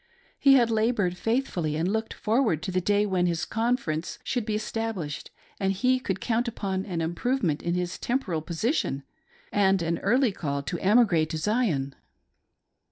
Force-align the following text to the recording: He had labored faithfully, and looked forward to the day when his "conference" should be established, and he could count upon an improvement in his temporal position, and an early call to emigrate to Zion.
He 0.39 0.55
had 0.55 0.71
labored 0.71 1.15
faithfully, 1.15 1.75
and 1.75 1.87
looked 1.87 2.11
forward 2.15 2.63
to 2.63 2.71
the 2.71 2.81
day 2.81 3.05
when 3.05 3.27
his 3.27 3.45
"conference" 3.45 4.17
should 4.23 4.47
be 4.47 4.55
established, 4.55 5.29
and 5.59 5.71
he 5.73 5.99
could 5.99 6.19
count 6.19 6.47
upon 6.47 6.87
an 6.87 7.01
improvement 7.01 7.61
in 7.61 7.75
his 7.75 7.99
temporal 7.99 8.41
position, 8.41 9.03
and 9.51 9.83
an 9.83 9.99
early 9.99 10.31
call 10.31 10.63
to 10.63 10.79
emigrate 10.79 11.29
to 11.29 11.37
Zion. 11.37 11.93